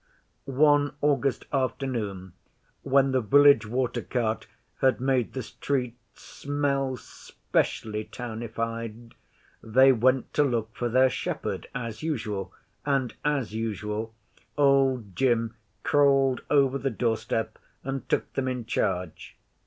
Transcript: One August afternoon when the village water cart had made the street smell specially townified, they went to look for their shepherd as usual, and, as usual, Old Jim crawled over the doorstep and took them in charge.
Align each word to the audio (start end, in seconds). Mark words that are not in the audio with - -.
One 0.45 0.95
August 1.01 1.45
afternoon 1.53 2.33
when 2.81 3.11
the 3.11 3.21
village 3.21 3.67
water 3.67 4.01
cart 4.01 4.47
had 4.79 4.99
made 4.99 5.33
the 5.33 5.43
street 5.43 5.95
smell 6.15 6.97
specially 6.97 8.05
townified, 8.11 9.13
they 9.61 9.91
went 9.91 10.33
to 10.33 10.43
look 10.43 10.75
for 10.75 10.89
their 10.89 11.11
shepherd 11.11 11.67
as 11.75 12.01
usual, 12.01 12.51
and, 12.83 13.13
as 13.23 13.53
usual, 13.53 14.15
Old 14.57 15.15
Jim 15.15 15.53
crawled 15.83 16.41
over 16.49 16.79
the 16.79 16.89
doorstep 16.89 17.59
and 17.83 18.09
took 18.09 18.33
them 18.33 18.47
in 18.47 18.65
charge. 18.65 19.37